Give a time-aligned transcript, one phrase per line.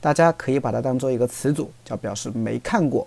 [0.00, 3.06] 大家可以把它当做一个词组，叫表示没看过。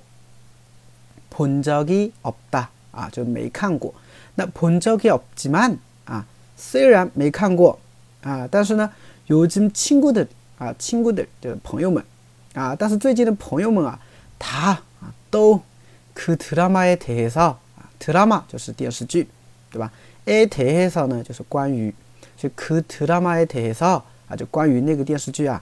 [1.30, 3.94] 본 적이 없다 아, 就没看过。
[4.36, 6.24] 那본 적이 없지만 아,
[6.56, 7.78] 虽然没看过
[8.24, 8.92] 啊，但是呢，
[9.28, 12.04] 요즘 친구들 아, 친구들 就是朋友们
[12.56, 14.00] 啊，但是最近的朋友们啊，
[14.40, 14.82] 他
[15.30, 15.62] 都
[16.16, 19.28] 그 드라마에 대해서 아, 드라마 就是电视剧，
[19.70, 19.92] 对吧？
[20.26, 21.94] 에 대해서는就是关于，
[22.36, 25.62] 就그 드라마에 대해서 아주 关于那个电视剧啊。